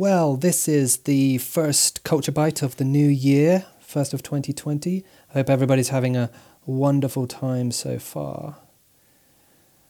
[0.00, 5.04] Well, this is the first Culture Bite of the new year, first of 2020.
[5.28, 6.30] I hope everybody's having a
[6.64, 8.56] wonderful time so far.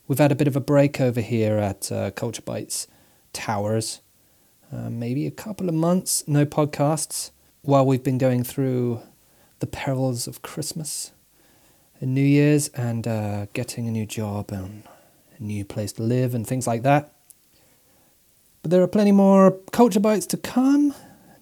[0.08, 2.88] We've had a bit of a break over here at uh, Culture Bites
[3.32, 4.00] Towers.
[4.72, 7.30] Uh, maybe a couple of months, no podcasts,
[7.62, 9.02] while we've been going through
[9.60, 11.12] the perils of Christmas
[12.00, 14.82] and New Year's and uh, getting a new job and
[15.38, 17.12] a new place to live and things like that.
[18.62, 20.94] But there are plenty more culture bites to come,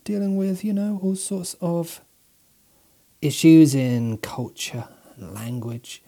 [0.04, 2.00] dealing with, you know, all sorts of
[3.20, 6.02] issues in culture and language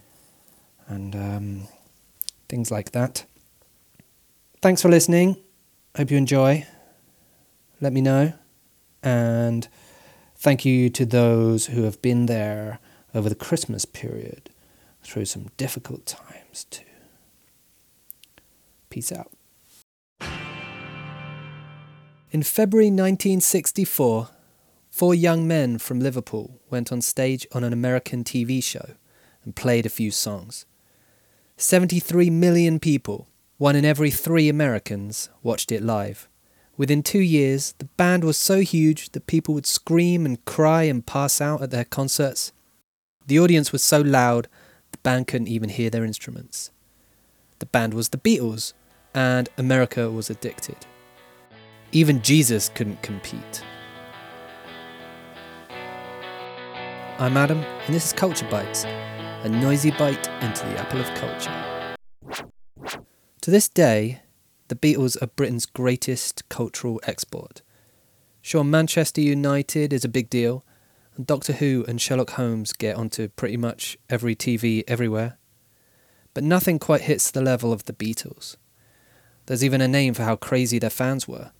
[0.87, 1.69] and um,
[2.49, 3.25] things like that.
[4.63, 5.37] Thanks for listening.
[5.97, 6.67] Hope you enjoy.
[7.81, 8.35] Let me know.
[9.03, 9.67] And
[10.37, 12.79] thank you to those who have been there
[13.15, 14.51] over the Christmas period
[15.03, 16.85] through some difficult times too.
[18.91, 19.31] Peace out.
[22.33, 24.29] In February 1964,
[24.89, 28.91] four young men from Liverpool went on stage on an American TV show
[29.43, 30.65] and played a few songs.
[31.57, 33.27] 73 million people,
[33.59, 36.29] one in every three Americans, watched it live.
[36.77, 41.05] Within two years, the band was so huge that people would scream and cry and
[41.05, 42.53] pass out at their concerts.
[43.27, 44.47] The audience was so loud,
[44.93, 46.71] the band couldn't even hear their instruments.
[47.59, 48.73] The band was the Beatles,
[49.13, 50.87] and America was addicted.
[51.93, 53.65] Even Jesus couldn't compete.
[57.19, 61.97] I'm Adam, and this is Culture Bites, a noisy bite into the apple of culture.
[63.41, 64.21] To this day,
[64.69, 67.61] the Beatles are Britain's greatest cultural export.
[68.41, 70.65] Sure, Manchester United is a big deal,
[71.17, 75.39] and Doctor Who and Sherlock Holmes get onto pretty much every TV everywhere.
[76.35, 78.57] But nothing quite hits the level of the Beatles.
[79.47, 81.51] There's even a name for how crazy their fans were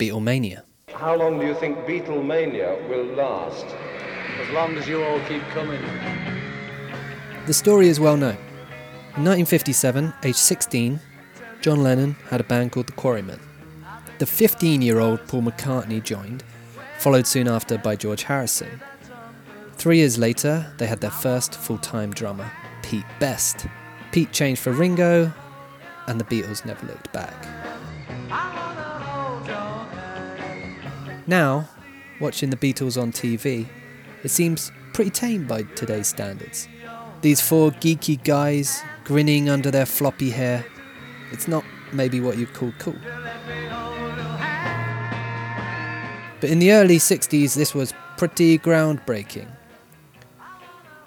[0.00, 0.62] Beatlemania.
[0.94, 3.66] How long do you think Beatlemania will last?
[4.40, 5.82] As long as you all keep coming.
[7.44, 8.38] The story is well known.
[9.16, 11.00] In 1957, aged 16,
[11.60, 13.40] John Lennon had a band called the Quarrymen.
[14.18, 16.44] The 15 year old Paul McCartney joined,
[16.96, 18.80] followed soon after by George Harrison.
[19.74, 22.50] Three years later, they had their first full time drummer,
[22.82, 23.66] Pete Best.
[24.12, 25.30] Pete changed for Ringo,
[26.06, 27.59] and the Beatles never looked back.
[31.26, 31.68] Now,
[32.20, 33.66] watching the Beatles on TV,
[34.22, 36.68] it seems pretty tame by today's standards.
[37.22, 40.64] These four geeky guys grinning under their floppy hair,
[41.32, 42.96] it's not maybe what you'd call cool.
[46.40, 49.48] But in the early 60s, this was pretty groundbreaking.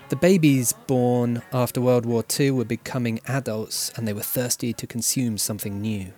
[0.10, 4.86] The babies born after World War II were becoming adults and they were thirsty to
[4.86, 6.14] consume something new,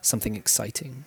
[0.00, 1.06] something exciting.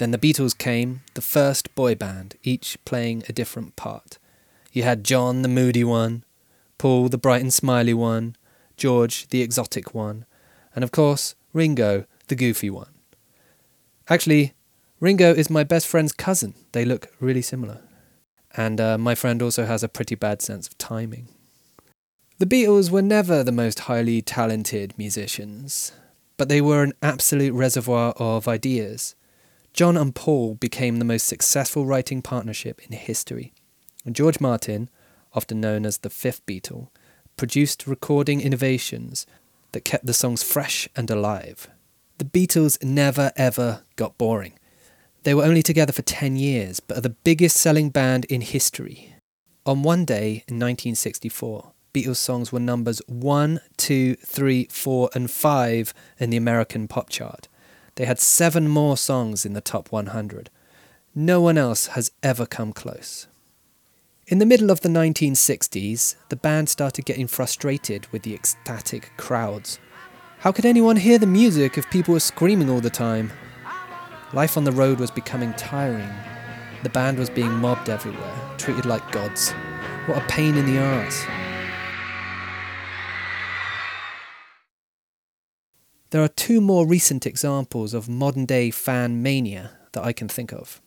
[0.00, 4.16] Then the Beatles came, the first boy band, each playing a different part.
[4.72, 6.24] You had John, the moody one,
[6.78, 8.34] Paul, the bright and smiley one,
[8.78, 10.24] George, the exotic one,
[10.74, 12.88] and of course, Ringo, the goofy one.
[14.08, 14.54] Actually,
[15.00, 16.54] Ringo is my best friend's cousin.
[16.72, 17.82] They look really similar.
[18.56, 21.28] And uh, my friend also has a pretty bad sense of timing.
[22.38, 25.92] The Beatles were never the most highly talented musicians,
[26.38, 29.14] but they were an absolute reservoir of ideas.
[29.72, 33.52] John and Paul became the most successful writing partnership in history.
[34.10, 34.90] George Martin,
[35.32, 36.88] often known as the fifth Beatle,
[37.36, 39.26] produced recording innovations
[39.72, 41.68] that kept the songs fresh and alive.
[42.18, 44.54] The Beatles never ever got boring.
[45.22, 49.14] They were only together for 10 years, but are the biggest selling band in history.
[49.66, 55.94] On one day in 1964, Beatles songs were numbers 1, 2, 3, 4, and 5
[56.18, 57.48] in the American pop chart.
[57.96, 60.50] They had seven more songs in the top 100.
[61.14, 63.26] No one else has ever come close.
[64.26, 69.80] In the middle of the 1960s, the band started getting frustrated with the ecstatic crowds.
[70.38, 73.32] How could anyone hear the music if people were screaming all the time?
[74.32, 76.08] Life on the road was becoming tiring.
[76.84, 79.50] The band was being mobbed everywhere, treated like gods.
[80.06, 81.24] What a pain in the arse.
[86.10, 90.52] There are two more recent examples of modern day fan mania that I can think
[90.52, 90.80] of.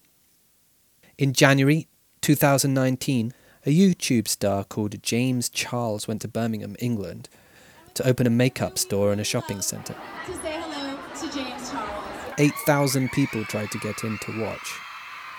[1.18, 1.88] In January
[2.20, 3.34] 2019,
[3.66, 7.30] a YouTube star called James Charles went to Birmingham, England,
[7.94, 9.96] to open a makeup store in a shopping centre.
[10.26, 12.34] To say hello to James Charles.
[12.38, 14.78] 8,000 people tried to get in to watch.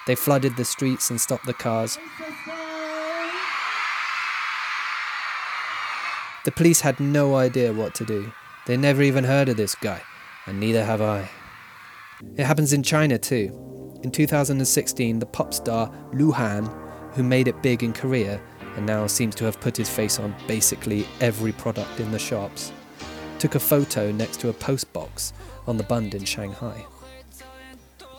[0.06, 1.98] They flooded the streets and stopped the cars.
[6.46, 8.32] The police had no idea what to do.
[8.66, 10.00] They never even heard of this guy,
[10.46, 11.28] and neither have I.
[12.36, 14.00] It happens in China too.
[14.02, 16.72] In 2016, the pop star Luhan,
[17.14, 18.40] who made it big in Korea
[18.76, 22.72] and now seems to have put his face on basically every product in the shops,
[23.38, 25.32] took a photo next to a post box
[25.66, 26.84] on the Bund in Shanghai.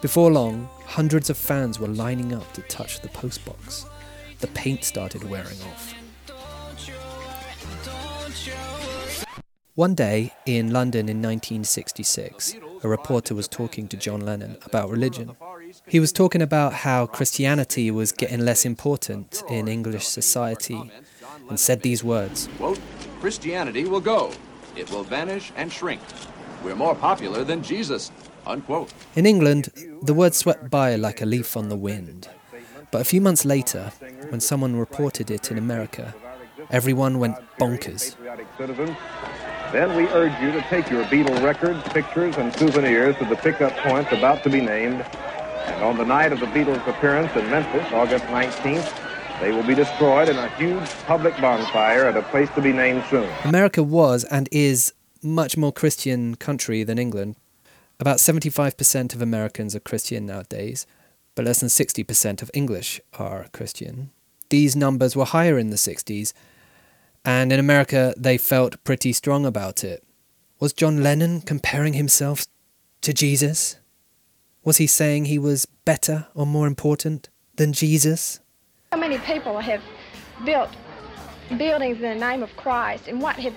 [0.01, 3.85] Before long, hundreds of fans were lining up to touch the post box.
[4.39, 5.95] The paint started wearing off.
[9.75, 15.35] One day in London in 1966, a reporter was talking to John Lennon about religion.
[15.85, 20.81] He was talking about how Christianity was getting less important in English society
[21.49, 22.79] and said these words Quote,
[23.19, 24.31] Christianity will go.
[24.77, 25.99] It will vanish and shrink.
[26.63, 28.13] We're more popular than Jesus.
[28.47, 28.93] Unquote.
[29.17, 32.29] In England, the word swept by like a leaf on the wind.
[32.91, 33.91] But a few months later,
[34.29, 36.15] when someone reported it in America,
[36.71, 38.15] everyone went bonkers.
[39.71, 43.75] Then we urge you to take your Beatle records, pictures, and souvenirs to the pickup
[43.77, 45.01] points about to be named.
[45.01, 49.75] And on the night of the Beatles' appearance in Memphis, August 19th, they will be
[49.75, 53.29] destroyed in a huge public bonfire at a place to be named soon.
[53.43, 57.35] America was and is much more Christian country than England.
[57.99, 60.85] About 75% of Americans are Christian nowadays,
[61.33, 64.11] but less than 60% of English are Christian.
[64.49, 66.31] These numbers were higher in the 60s,
[67.25, 70.03] and in America they felt pretty strong about it.
[70.59, 72.45] Was John Lennon comparing himself
[73.01, 73.77] to Jesus?
[74.63, 78.39] Was he saying he was better or more important than Jesus?
[78.93, 79.81] So many people have
[80.45, 80.69] built
[81.57, 83.53] buildings in the name of Christ, and what have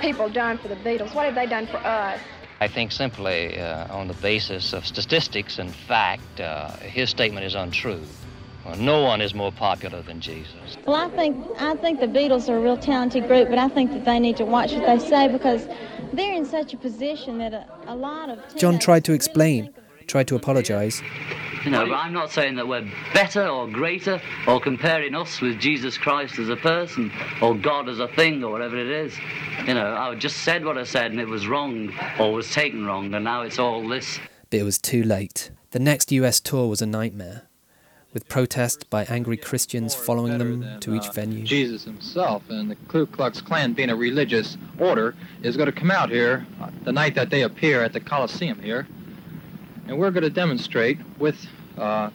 [0.00, 1.14] people done for the Beatles?
[1.14, 2.20] What have they done for us?
[2.60, 7.54] I think simply uh, on the basis of statistics and fact, uh, his statement is
[7.54, 8.02] untrue.
[8.64, 10.76] Well, no one is more popular than Jesus.
[10.86, 13.90] Well, I think I think the Beatles are a real talented group, but I think
[13.92, 15.66] that they need to watch what they say because
[16.12, 19.76] they're in such a position that a, a lot of John tried to explain, think
[20.06, 21.02] tried to apologize.
[21.64, 25.60] You know, but I'm not saying that we're better or greater or comparing us with
[25.60, 29.16] Jesus Christ as a person or God as a thing or whatever it is.
[29.66, 32.84] You know, I just said what I said and it was wrong or was taken
[32.84, 34.18] wrong and now it's all this.
[34.50, 35.50] But it was too late.
[35.70, 37.42] The next US tour was a nightmare,
[38.12, 41.44] with protests by angry Christians following them to each venue.
[41.44, 45.90] Jesus himself and the Ku Klux Klan being a religious order is going to come
[45.90, 48.86] out here uh, the night that they appear at the Coliseum here.
[49.88, 51.46] And we're going to demonstrate with
[51.78, 52.10] uh,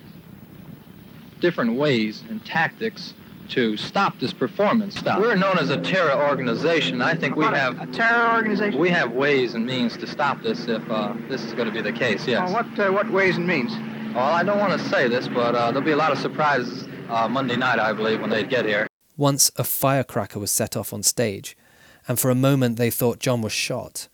[1.40, 3.14] different ways and tactics
[3.50, 5.02] to stop this performance.
[5.04, 7.02] We're known as a terror organization.
[7.02, 8.80] I think we have A terror organization?
[8.80, 11.82] we have ways and means to stop this if uh, this is going to be
[11.82, 12.28] the case.
[12.28, 12.52] Yes.
[12.52, 13.74] What, uh, what ways and means?
[14.18, 16.88] Well, I don't want to say this, but uh, there'll be a lot of surprises
[17.08, 18.88] uh, Monday night, I believe, when they get here.
[19.16, 21.56] Once a firecracker was set off on stage,
[22.08, 24.08] and for a moment they thought John was shot.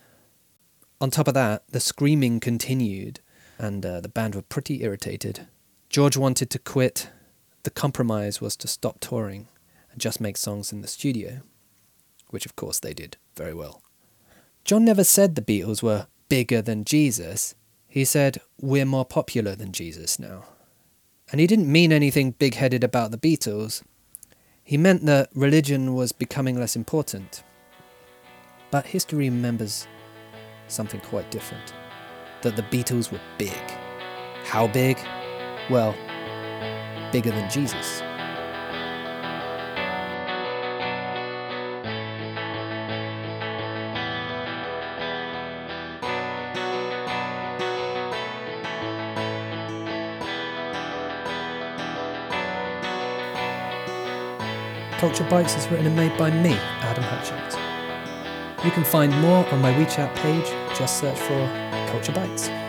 [1.00, 3.22] On top of that, the screaming continued,
[3.58, 5.48] and uh, the band were pretty irritated.
[5.90, 7.10] George wanted to quit.
[7.64, 9.48] The compromise was to stop touring
[9.90, 11.44] and just make songs in the studio,
[12.30, 13.82] which of course they did very well.
[14.66, 17.56] John never said the Beatles were bigger than Jesus.
[17.94, 20.46] He said, We're more popular than Jesus now.
[21.32, 23.84] And he didn't mean anything big headed about the Beatles.
[24.64, 27.44] He meant that religion was becoming less important.
[28.72, 29.88] But history remembers
[30.68, 31.72] something quite different
[32.42, 33.62] that the Beatles were big.
[34.44, 34.98] How big?
[35.70, 35.94] Well,
[37.12, 38.02] bigger than Jesus.
[55.04, 57.56] Culture Bites is written and made by me, Adam Hutchins.
[58.64, 62.63] You can find more on my WeChat page, just search for Culture Bites.